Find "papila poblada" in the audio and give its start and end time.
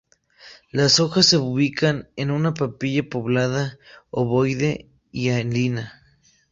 2.55-3.77